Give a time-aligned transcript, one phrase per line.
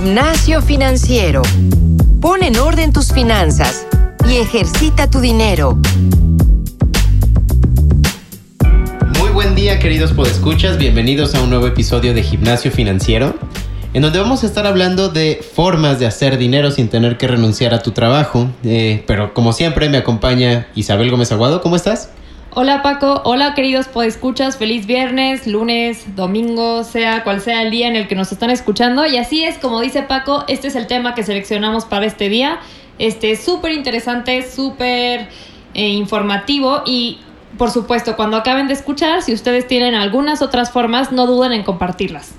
[0.00, 1.42] Gimnasio Financiero.
[2.20, 3.84] Pon en orden tus finanzas
[4.28, 5.76] y ejercita tu dinero.
[9.18, 13.34] Muy buen día queridos podescuchas, bienvenidos a un nuevo episodio de Gimnasio Financiero,
[13.92, 17.74] en donde vamos a estar hablando de formas de hacer dinero sin tener que renunciar
[17.74, 18.48] a tu trabajo.
[18.62, 22.10] Eh, pero como siempre me acompaña Isabel Gómez Aguado, ¿cómo estás?
[22.60, 27.94] Hola Paco, hola queridos podescuchas, feliz viernes, lunes, domingo, sea cual sea el día en
[27.94, 29.06] el que nos están escuchando.
[29.06, 32.58] Y así es, como dice Paco, este es el tema que seleccionamos para este día.
[32.98, 35.28] Este súper interesante, súper
[35.74, 37.20] eh, informativo y
[37.56, 41.62] por supuesto, cuando acaben de escuchar, si ustedes tienen algunas otras formas, no duden en
[41.62, 42.34] compartirlas.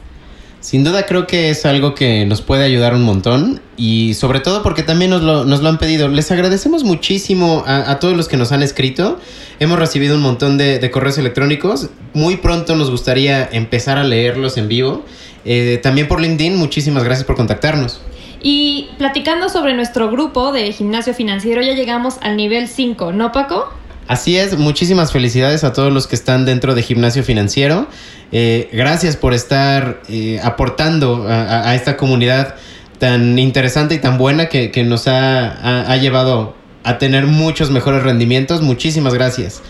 [0.62, 4.62] Sin duda creo que es algo que nos puede ayudar un montón y sobre todo
[4.62, 6.09] porque también nos lo, nos lo han pedido.
[6.09, 9.20] Les agradecemos muchísimo a, todos los que nos han escrito.
[9.59, 11.89] Hemos recibido un montón de, de, correos electrónicos.
[12.14, 15.06] Muy pronto nos gustaría empezar a leerlos en vivo.
[15.45, 18.02] Eh, también por LinkedIn, muchísimas gracias por contactarnos.
[18.41, 23.69] Y platicando sobre nuestro grupo de gimnasio financiero, ya llegamos al nivel 5, ¿no Paco?
[24.10, 27.86] Así es, muchísimas felicidades a todos los que están dentro de Gimnasio Financiero.
[28.32, 32.56] Eh, gracias por estar eh, aportando a, a, esta comunidad
[32.98, 37.70] tan interesante y tan buena que, que nos ha, ha, ha, llevado a tener muchos
[37.70, 38.64] mejores rendimientos.
[38.64, 39.62] Muchísimas gracias.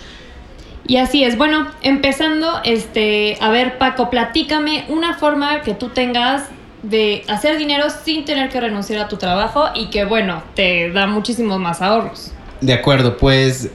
[0.87, 1.37] Y así es.
[1.37, 6.43] Bueno, empezando, este, a ver, Paco, platícame una forma que tú tengas
[6.81, 11.07] de hacer dinero sin tener que renunciar a tu trabajo y que, bueno, te da
[11.07, 12.31] muchísimos más ahorros.
[12.61, 13.69] De acuerdo, pues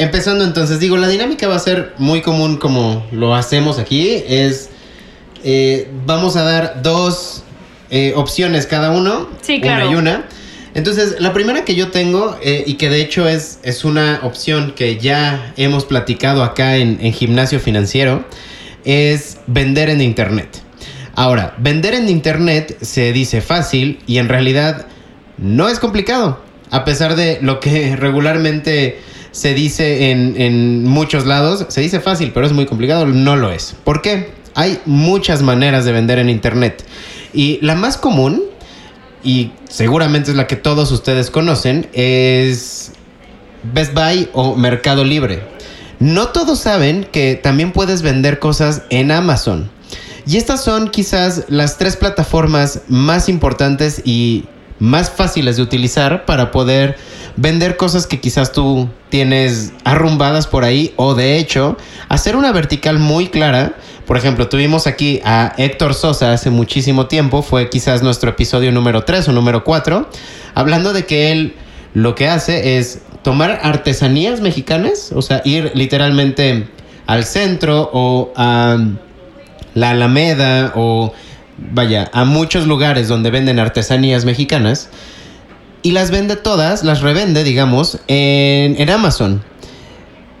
[0.00, 4.24] Empezando entonces, digo, la dinámica va a ser muy común como lo hacemos aquí.
[4.26, 4.70] Es,
[5.44, 7.42] eh, vamos a dar dos
[7.90, 9.28] eh, opciones cada uno.
[9.42, 9.88] Sí, claro.
[9.88, 10.24] Una y una.
[10.72, 14.72] Entonces, la primera que yo tengo, eh, y que de hecho es, es una opción
[14.74, 18.24] que ya hemos platicado acá en, en Gimnasio Financiero,
[18.86, 20.62] es vender en Internet.
[21.14, 24.86] Ahora, vender en Internet se dice fácil y en realidad
[25.36, 26.40] no es complicado.
[26.70, 32.32] A pesar de lo que regularmente se dice en, en, muchos lados, se dice fácil,
[32.32, 33.76] pero es muy complicado, no lo es.
[33.84, 34.32] ¿Por qué?
[34.54, 36.84] Hay muchas maneras de vender en Internet.
[37.32, 38.42] Y la más común,
[39.22, 42.92] y seguramente es la que todos ustedes conocen, es
[43.62, 45.42] Best Buy o Mercado Libre.
[45.98, 49.70] No todos saben que también puedes vender cosas en Amazon.
[50.26, 54.44] Y estas son quizás las tres plataformas más importantes y
[54.78, 56.96] más fáciles de utilizar para poder
[57.40, 61.78] vender cosas que quizás tú tienes arrumbadas por ahí o de hecho
[62.10, 63.76] hacer una vertical muy clara.
[64.06, 69.04] Por ejemplo, tuvimos aquí a Héctor Sosa hace muchísimo tiempo, fue quizás nuestro episodio número
[69.04, 70.08] 3 o número 4,
[70.54, 71.54] hablando de que él
[71.94, 76.68] lo que hace es tomar artesanías mexicanas, o sea, ir literalmente
[77.06, 78.78] al centro o a
[79.74, 81.12] la Alameda o
[81.72, 84.90] vaya, a muchos lugares donde venden artesanías mexicanas
[85.82, 89.42] y las vende todas, las revende, digamos, en, en Amazon.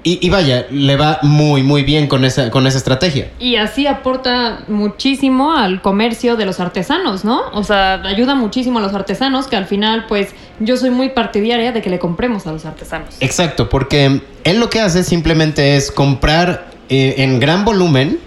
[0.02, 3.30] Y, y, vaya, le va muy, muy bien con esa, con esa estrategia.
[3.38, 7.42] Y así aporta muchísimo al comercio de los artesanos, ¿no?
[7.52, 11.72] O sea, ayuda muchísimo a los artesanos que al final, pues, yo soy muy partidaria
[11.72, 13.16] de que le compremos a los artesanos.
[13.20, 18.20] Exacto, porque él lo que hace simplemente es comprar eh, en gran volumen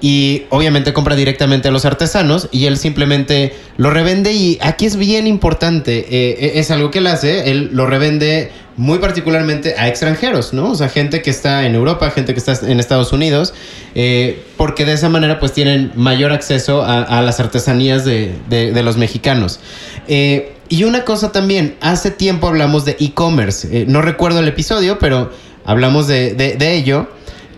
[0.00, 4.96] y obviamente compra directamente a los artesanos y él simplemente lo revende y aquí es
[4.96, 10.52] bien importante, eh, es algo que él hace, él lo revende muy particularmente a extranjeros,
[10.52, 10.70] ¿no?
[10.70, 13.52] O sea, gente que está en Europa, gente que está en Estados Unidos,
[13.96, 18.82] eh, porque de esa manera pues tienen mayor acceso a, las artesanías de, de, de
[18.84, 19.58] los mexicanos.
[20.06, 25.32] Eh, y una cosa también, hace tiempo hablamos de e-commerce, no recuerdo el episodio, pero
[25.64, 27.08] hablamos de, de ello.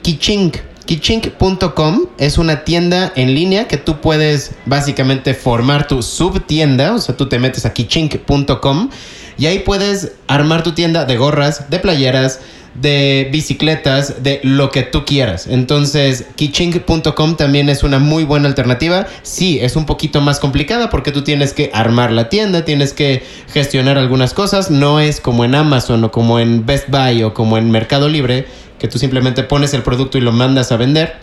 [0.03, 0.53] Kiching,
[0.85, 7.17] Kichink.com es una tienda en línea que tú puedes básicamente formar tu subtienda, o sea,
[7.17, 8.91] tú te metes a kichink.com
[9.39, 12.41] y ahí puedes armar tu tienda de gorras, de playeras,
[12.75, 15.47] de bicicletas, de lo que tú quieras.
[15.47, 19.07] Entonces, kichink.com también es una muy buena alternativa.
[19.23, 23.23] Sí, es un poquito más complicada porque tú tienes que armar la tienda, tienes que
[23.53, 24.71] gestionar algunas cosas.
[24.71, 28.47] No es como en Amazon o como en Best Buy o como en Mercado Libre,
[28.81, 31.17] que tú simplemente pones el producto y lo mandas a vender.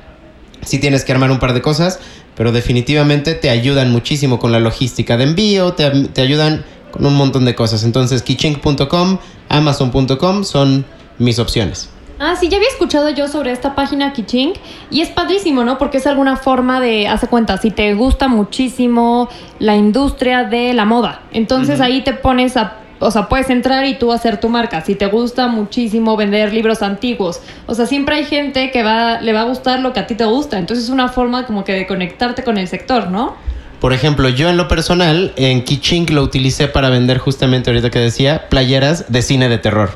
[0.62, 2.00] Sí tienes que armar un par de cosas,
[2.36, 7.16] pero definitivamente te ayudan muchísimo con la logística de envío, te, te ayudan con un
[7.16, 7.84] montón de cosas.
[7.84, 9.18] Entonces, kichink.com,
[9.50, 10.86] amazon.com son
[11.18, 11.90] mis opciones.
[12.20, 14.54] Ah, sí, ya había escuchado yo sobre esta página Kiching
[14.90, 15.78] y es padrísimo, ¿no?
[15.78, 19.30] Porque es alguna forma de, hace cuenta, si te gusta muchísimo
[19.60, 21.86] la industria de la moda, entonces uh -huh.
[21.86, 24.84] ahí te pones a o sea, puedes entrar y tú hacer tu marca.
[24.84, 29.34] Si te gusta muchísimo vender libros antiguos, o sea, siempre hay gente que va, le
[29.34, 30.58] va a gustar lo que a ti te gusta.
[30.58, 33.36] Entonces es una forma como que de conectarte con el sector, ¿no?
[33.80, 38.00] Por ejemplo, yo en lo personal, en Kichink lo utilicé para vender justamente ahorita que
[38.00, 39.92] decía, playeras de cine de terror.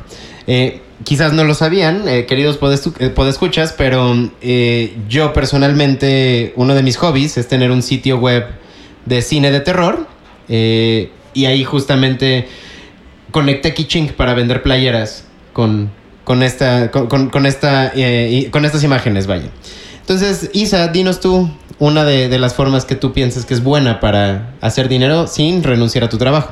[0.45, 2.59] Eh, quizás no lo sabían, eh, queridos
[2.99, 4.15] eh, podescuchas, pero
[5.09, 8.45] yo personalmente, uno de mis hobbies es tener un sitio web
[9.05, 10.07] de cine de terror.
[10.47, 12.47] y ahí justamente
[13.31, 15.91] conecté Kichink para vender playeras con,
[16.23, 17.91] con, esta, con, esta,
[18.51, 19.49] con estas imágenes, vaya.
[20.01, 21.49] Entonces, Isa, dinos tú
[21.81, 26.03] una de, las formas que tú piensas que es buena para hacer dinero sin renunciar
[26.03, 26.51] a tu trabajo.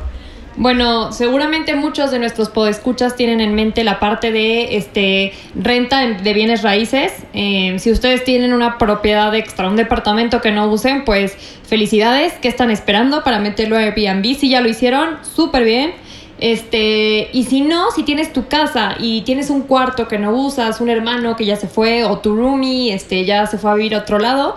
[0.57, 6.33] Bueno, seguramente muchos de nuestros podescuchas tienen en mente la parte de este, renta de
[6.33, 7.13] bienes raíces.
[7.33, 12.33] Eh, si ustedes tienen una propiedad extra, un departamento que no usen, pues felicidades.
[12.41, 14.35] ¿Qué están esperando para meterlo a Airbnb?
[14.35, 15.93] Si ya lo hicieron, súper bien.
[16.39, 20.79] Este, y si no, si tienes tu casa y tienes un cuarto que no usas,
[20.79, 23.95] un hermano que ya se fue o tu roomie este, ya se fue a vivir
[23.95, 24.55] a otro lado,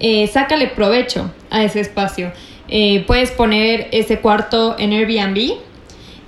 [0.00, 2.32] eh, sácale provecho a ese espacio.
[2.68, 5.58] Eh, puedes poner ese cuarto en Airbnb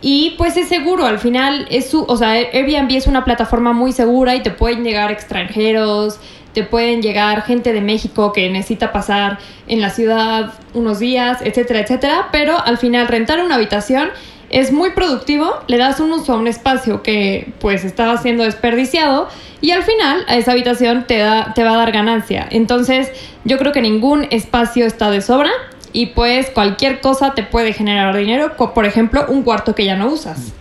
[0.03, 3.93] y pues es seguro, al final es su, o sea, Airbnb es una plataforma muy
[3.93, 6.19] segura y te pueden llegar extranjeros,
[6.53, 11.81] te pueden llegar gente de México que necesita pasar en la ciudad unos días, etcétera,
[11.81, 14.11] etcétera, pero al final rentar una habitación
[14.51, 19.29] es muy productivo, le das un uso a un espacio que pues estaba siendo desperdiciado
[19.61, 22.47] y al final a esa habitación te, da, te va a dar ganancia.
[22.51, 23.11] Entonces
[23.45, 25.51] yo creo que ningún espacio está de sobra
[25.93, 30.09] y pues cualquier cosa te puede generar dinero, por ejemplo un cuarto que ya no
[30.09, 30.53] usas.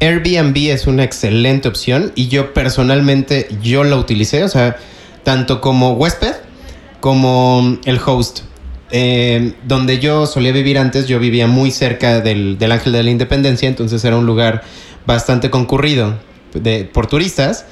[0.00, 4.76] Airbnb es una excelente opción y yo personalmente yo la utilicé, o sea,
[5.24, 6.34] tanto como huésped
[7.00, 8.40] como el host.
[8.90, 13.68] Eh, donde yo solía vivir antes, yo vivía muy cerca del, Ángel de la Independencia,
[13.68, 14.62] entonces era un lugar
[15.06, 16.14] bastante concurrido
[16.54, 17.66] de, por turistas.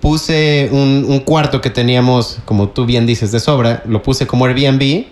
[0.00, 5.06] Puse un, cuarto que teníamos, como tú bien dices, de sobra, lo puse como Airbnb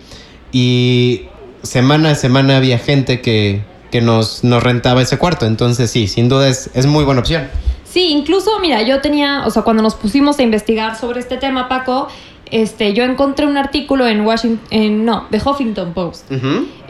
[0.53, 1.23] y
[1.63, 3.63] semana a semana había gente que,
[4.03, 7.49] nos, nos, rentaba ese cuarto, entonces sí, sin duda es, es muy buena opción.
[7.85, 11.69] Sí, incluso, mira, yo tenía, o sea, cuando nos pusimos a investigar sobre este tema,
[11.69, 12.09] Paco,
[12.53, 16.31] este, yo encontré un artículo en Washington, no, The Huffington Post,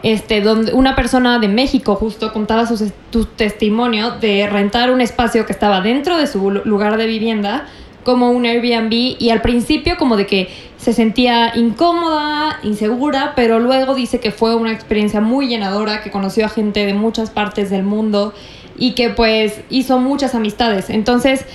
[0.03, 5.53] este, donde una persona de México justo contaba su, testimonio de rentar un espacio que
[5.53, 7.65] estaba dentro de su lugar de vivienda
[8.03, 13.95] como un Airbnb y al principio como de que se sentía incómoda, insegura, pero luego
[13.95, 17.83] dice que fue una experiencia muy llenadora, que conoció a gente de muchas partes del
[17.83, 18.33] mundo
[18.77, 20.89] y que pues hizo muchas amistades.
[20.89, 21.45] Entonces,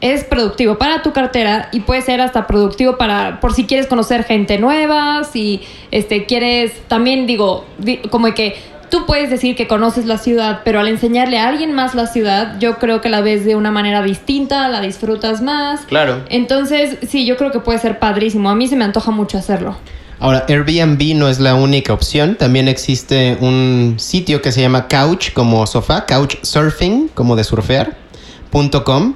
[0.00, 4.24] es productivo para tu cartera y puede ser hasta productivo para por si quieres conocer
[4.24, 7.64] gente nueva, si este quieres también digo
[8.10, 8.56] como que
[8.90, 12.58] tú puedes decir que conoces la ciudad, pero al enseñarle a alguien más la ciudad,
[12.58, 15.82] yo creo que la ves de una manera distinta, la disfrutas más.
[15.82, 16.22] Claro.
[16.30, 18.50] Entonces, sí, yo creo que puede ser padrísimo.
[18.50, 19.76] A mí se me antoja mucho hacerlo.
[20.20, 22.34] Ahora, Airbnb no es la única opción.
[22.34, 29.14] También existe un sitio que se llama Couch, como sofá, Couchsurfing, como de surfear.com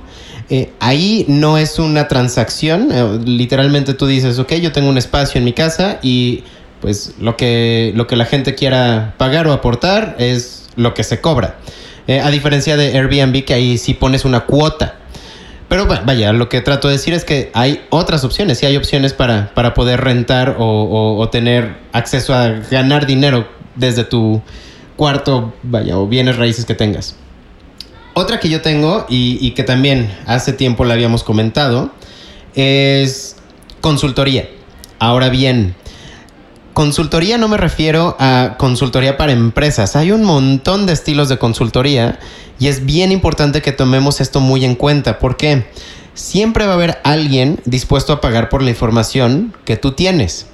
[0.52, 5.38] eh, ahí no es una transacción, eh, literalmente tú dices, ok, yo tengo un espacio
[5.38, 6.44] en mi casa y
[6.82, 11.22] pues lo que, lo que la gente quiera pagar o aportar es lo que se
[11.22, 11.56] cobra.
[12.06, 14.96] Eh, a diferencia de Airbnb que ahí sí pones una cuota.
[15.70, 19.14] Pero vaya, lo que trato de decir es que hay otras opciones, sí hay opciones
[19.14, 24.42] para, para poder rentar o, o tener acceso a ganar dinero desde tu
[24.96, 27.16] cuarto, vaya, o bienes raíces que tengas.
[28.14, 31.92] Otra que yo tengo y, que también hace tiempo la habíamos comentado
[32.54, 33.36] es
[33.80, 34.48] consultoría.
[34.98, 35.74] Ahora bien,
[36.74, 39.96] consultoría no me refiero a consultoría para empresas.
[39.96, 42.18] Hay un montón de estilos de consultoría
[42.58, 45.18] y es bien importante que tomemos esto muy en cuenta.
[45.18, 45.64] porque
[46.14, 50.46] Siempre va a haber alguien dispuesto a pagar por la información que tú tienes.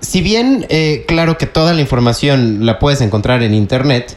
[0.00, 4.16] Si bien, eh, claro que toda la información la puedes encontrar en Internet,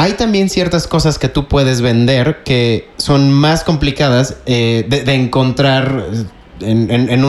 [0.00, 6.06] hay también ciertas cosas que tú puedes vender que son más complicadas eh, de, encontrar
[6.62, 7.28] en,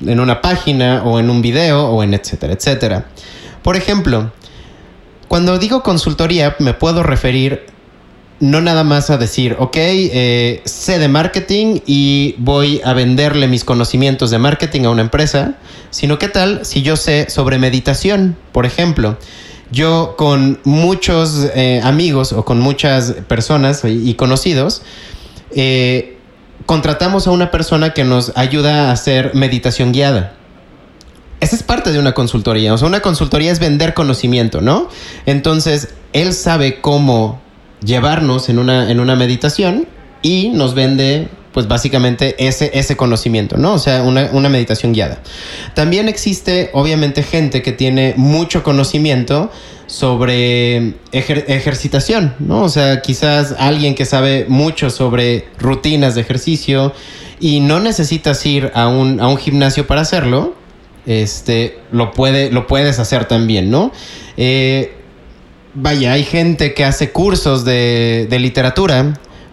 [0.00, 3.06] una página o en un video o en etcétera, etcétera.
[3.62, 4.32] Por ejemplo,
[5.28, 7.66] cuando digo consultoría me puedo referir
[8.40, 13.62] no nada más a decir, ok, eh, sé de marketing y voy a venderle mis
[13.62, 15.54] conocimientos de marketing a una empresa,
[15.90, 19.18] sino qué tal si yo sé sobre meditación, por ejemplo
[19.72, 24.82] yo con muchos eh, amigos o con muchas personas y, conocidos,
[25.50, 26.18] eh,
[26.66, 30.34] contratamos a una persona que nos ayuda a hacer meditación guiada.
[31.40, 32.72] Esa es parte de una consultoría.
[32.72, 34.88] O sea, una consultoría es vender conocimiento, ¿no?
[35.26, 37.40] Entonces, él sabe cómo
[37.84, 39.88] llevarnos en una, en una meditación
[40.20, 43.74] y nos vende pues básicamente ese, ese conocimiento, ¿no?
[43.74, 45.20] O sea, una, una meditación guiada.
[45.74, 49.50] También existe, obviamente, gente que tiene mucho conocimiento
[49.86, 52.62] sobre ejercitación, ¿no?
[52.62, 56.94] O sea, quizás alguien que sabe mucho sobre rutinas de ejercicio
[57.40, 60.54] y no necesitas ir a un, a un gimnasio para hacerlo,
[61.04, 63.92] este, lo, puede, lo puedes hacer también, ¿no?
[64.38, 64.94] Eh,
[65.74, 69.12] vaya, hay gente que hace cursos de, de literatura,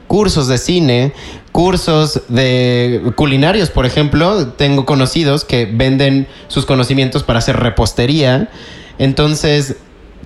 [0.09, 1.13] cursos de cine,
[1.51, 4.47] cursos de culinarios, por ejemplo.
[4.47, 8.49] Tengo conocidos que venden sus conocimientos para hacer repostería.
[8.97, 9.75] Entonces,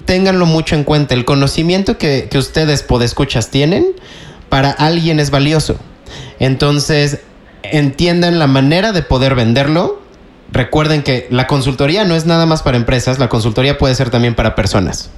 [0.05, 1.13] ténganlo mucho en cuenta.
[1.15, 3.85] El conocimiento que, que ustedes podescuchas tienen,
[4.47, 5.75] para alguien es valioso.
[6.39, 7.19] Entonces,
[7.61, 10.01] entiendan la manera de poder venderlo.
[10.53, 14.33] Recuerden que la consultoría no es nada más para empresas, la consultoría puede ser también
[14.33, 15.09] para personas.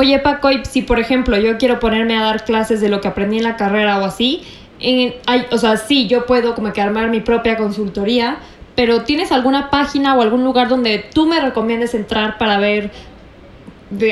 [0.00, 3.38] Oye Paco, si por ejemplo yo quiero ponerme a dar clases de lo que aprendí
[3.38, 4.42] en la carrera o así,
[5.50, 8.38] o sea, sí, yo puedo como que armar mi propia consultoría,
[8.76, 12.92] pero ¿tienes alguna página o algún lugar donde tú me recomiendes entrar para ver,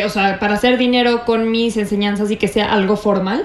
[0.04, 3.44] o sea, para hacer dinero con mis enseñanzas y que sea algo formal?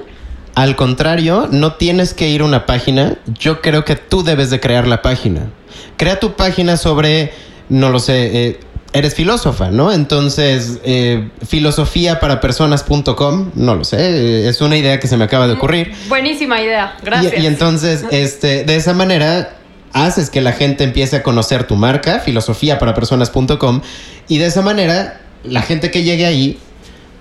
[0.56, 3.20] Al contrario, no tienes que ir a una página.
[3.38, 5.52] Yo creo que tú debes de crear la página.
[5.96, 7.34] Crea tu página sobre,
[7.70, 8.60] no lo sé, eh,
[8.94, 9.92] eres filósofa, ¿no?
[9.92, 15.24] Entonces, eh, filosofía para personas.com, no lo sé, eh, es una idea que se me
[15.24, 15.94] acaba de ocurrir.
[16.10, 17.42] Buenísima idea, gracias.
[17.42, 19.56] Y, entonces, este, de esa manera,
[19.94, 23.82] haces que la gente empiece a conocer tu marca, filosofía para personas.com,
[24.28, 26.60] y de esa manera, la gente que llegue ahí,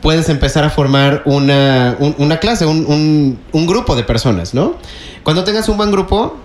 [0.02, 4.76] puedes empezar a formar una, una clase, un, un grupo de personas, ¿no?
[5.22, 6.36] Cuando tengas un buen grupo,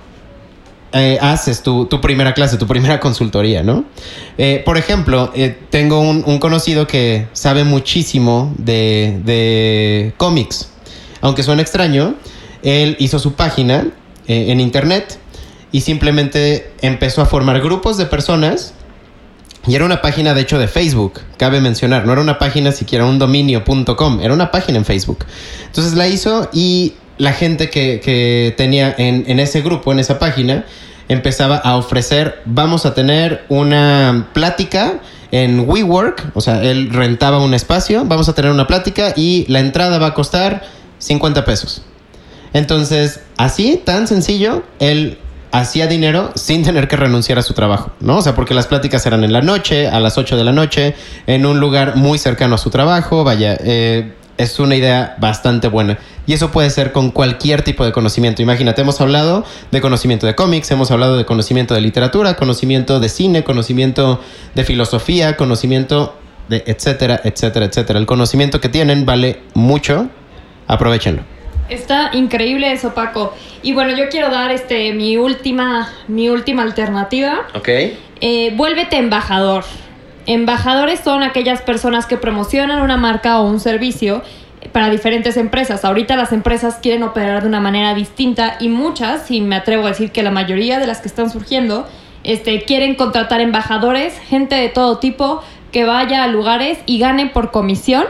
[0.94, 3.84] eh, haces tu, primera clase, tu primera consultoría, ¿no?
[4.38, 10.70] Eh, por ejemplo, eh, tengo un, conocido que sabe muchísimo de, de cómics.
[11.20, 12.16] Aunque suena extraño,
[12.64, 13.88] él hizo su página
[14.28, 15.20] en internet
[15.72, 18.74] y simplemente empezó a formar grupos de personas.
[19.68, 22.06] Y era una página, de hecho, de Facebook, cabe mencionar.
[22.06, 25.26] No era una página siquiera un dominio.com, era una página en Facebook.
[25.66, 30.66] Entonces la hizo y la gente que, tenía en, en, ese grupo, en esa página,
[31.08, 35.00] empezaba a ofrecer, vamos a tener una plática
[35.32, 39.60] en WeWork, o sea, él rentaba un espacio, vamos a tener una plática y la
[39.60, 40.64] entrada va a costar
[41.00, 41.82] 50 pesos.
[42.54, 45.18] Entonces, así, tan sencillo, él
[45.52, 48.18] hacía dinero sin tener que renunciar a su trabajo, ¿no?
[48.18, 50.96] O sea, porque las pláticas eran en la noche, a las 8 de la noche,
[51.28, 55.98] en un lugar muy cercano a su trabajo, vaya, eh, es una idea bastante buena.
[56.28, 58.42] Y eso puede ser con cualquier tipo de conocimiento.
[58.42, 63.10] Imagínate, hemos hablado de conocimiento de cómics, hemos hablado de conocimiento de literatura, conocimiento de
[63.10, 64.20] cine, conocimiento
[64.54, 66.16] de filosofía, conocimiento
[66.50, 68.00] de etcétera, etcétera, etcétera.
[68.00, 70.10] El conocimiento que tienen vale mucho.
[70.68, 71.24] Aprovechenlo.
[71.70, 73.34] Está increíble eso, Paco.
[73.64, 77.48] Y bueno, yo quiero dar este mi última, mi última alternativa.
[77.56, 77.70] Ok.
[78.22, 79.64] Eh, vuélvete embajador.
[80.28, 84.24] Embajadores son aquellas personas que promocionan una marca o un servicio
[84.72, 85.86] para diferentes empresas.
[85.86, 89.90] Ahorita las empresas quieren operar de una manera distinta y muchas, y me atrevo a
[89.90, 91.88] decir que la mayoría de las que están surgiendo,
[92.24, 97.52] este, quieren contratar embajadores, gente de todo tipo que vaya a lugares y gane por
[97.52, 98.06] comisión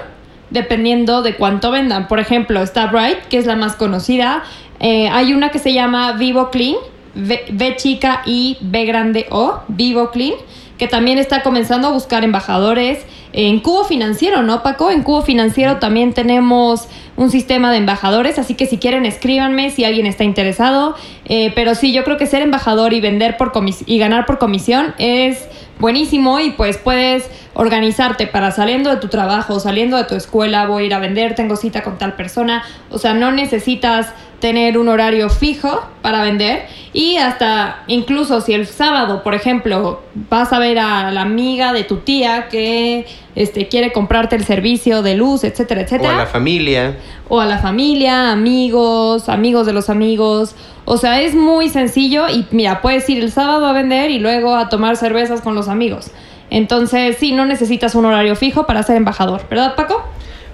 [0.51, 2.07] dependiendo de cuánto vendan.
[2.07, 4.43] Por ejemplo, está Bright, que es la más conocida.
[4.79, 6.75] Eh, hay una que se llama Vivo Clean,
[7.15, 10.36] v, chica y B grande O, Vivo Clean
[10.77, 14.91] que también está comenzando a buscar embajadores en Cubo Financiero, ¿no, Paco?
[14.91, 19.84] En Cubo Financiero también tenemos un sistema de embajadores, así que si quieren escríbanme si
[19.84, 20.96] alguien está interesado.
[21.25, 23.51] Eh, pero sí, yo creo que ser embajador y vender por
[23.86, 25.48] y ganar por comisión es
[25.79, 30.83] buenísimo y pues puedes organizarte para saliendo de tu trabajo, saliendo de tu escuela, voy
[30.83, 34.89] a ir a vender, tengo cita con tal persona, o sea, no necesitas tener un
[34.89, 40.77] horario fijo para vender y hasta incluso si el sábado, por ejemplo, vas a ver
[40.77, 45.81] a la amiga de tu tía que este, quiere comprarte el servicio de luz, etcétera,
[45.81, 46.12] etcétera.
[46.12, 46.97] O a la familia.
[47.29, 50.55] O a la familia, amigos, amigos de los amigos.
[50.83, 54.55] O sea, es muy sencillo y mira, puedes ir el sábado a vender y luego
[54.55, 56.12] a tomar cervezas con los amigos.
[56.50, 60.04] Entonces, sí, no necesitas un horario fijo para ser embajador, ¿verdad, Paco?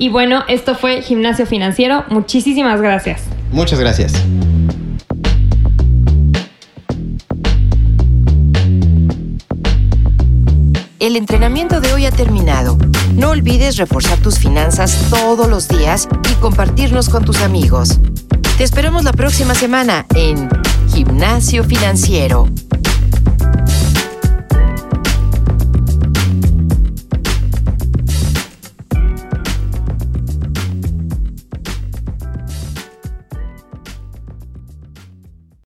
[0.00, 2.04] Y bueno, esto fue Gimnasio Financiero.
[2.08, 3.20] Muchísimas gracias.
[3.52, 4.14] Muchas gracias.
[11.00, 12.78] El entrenamiento de hoy ha terminado.
[13.14, 18.00] No olvides reforzar tus finanzas todos los días y compartirnos con tus amigos.
[18.56, 20.48] Te esperamos la próxima semana en
[20.94, 22.48] Gimnasio Financiero.